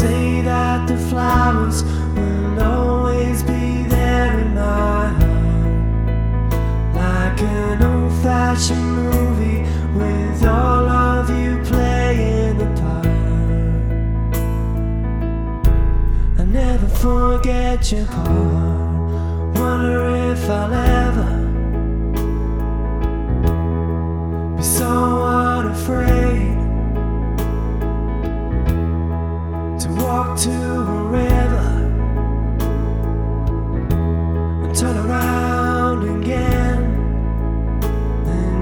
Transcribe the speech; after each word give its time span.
say 0.00 0.40
that 0.40 0.88
the 0.88 0.96
flowers 0.96 1.84
will 2.16 2.62
always 2.62 3.42
be 3.42 3.84
there 3.84 4.32
in 4.40 4.54
my 4.54 5.08
heart. 5.20 6.52
Like 6.94 7.40
an 7.42 7.82
old 7.82 8.12
fashioned 8.22 8.92
movie 8.96 9.62
with 9.98 10.42
all 10.46 10.88
of 10.88 11.28
you 11.28 11.62
playing 11.70 12.56
the 12.62 12.68
part. 12.80 13.06
I 16.40 16.44
never 16.44 16.88
forget 16.88 17.92
your 17.92 18.06
heart. 18.06 18.89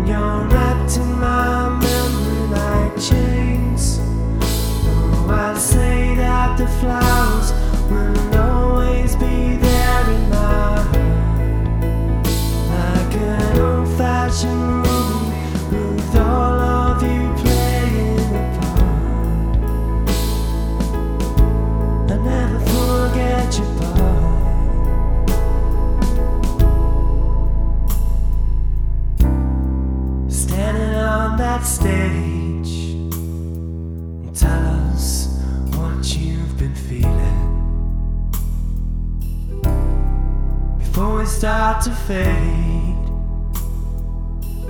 You're 0.09 0.49
wrapped 0.49 0.97
in 0.97 1.21
my 1.21 1.69
memory 1.69 2.49
like 2.49 2.95
chains. 2.99 4.01
Oh, 4.01 5.27
that 6.17 6.57
the 6.57 6.67
flowers 6.67 7.38
that 31.59 31.65
stage, 31.65 32.95
tell 34.39 34.67
us 34.93 35.41
what 35.75 36.17
you've 36.17 36.57
been 36.57 36.75
feeling 36.75 37.47
before 40.79 41.19
we 41.19 41.27
start 41.27 41.83
to 41.83 41.91
fade. 41.91 42.95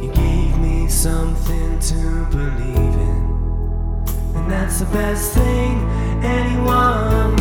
You 0.01 0.11
gave 0.13 0.59
me 0.59 0.89
something 0.89 1.79
to 1.79 2.27
believe 2.31 2.97
in, 3.11 3.25
and 4.37 4.51
that's 4.51 4.79
the 4.81 4.87
best 4.87 5.35
thing 5.35 5.79
anyone 6.23 7.37